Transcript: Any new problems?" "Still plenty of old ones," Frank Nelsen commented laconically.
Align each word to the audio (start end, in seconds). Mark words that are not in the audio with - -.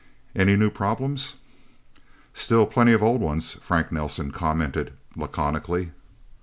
Any 0.35 0.55
new 0.55 0.71
problems?" 0.71 1.35
"Still 2.33 2.65
plenty 2.65 2.91
of 2.91 3.03
old 3.03 3.21
ones," 3.21 3.53
Frank 3.61 3.91
Nelsen 3.91 4.31
commented 4.31 4.93
laconically. 5.15 5.91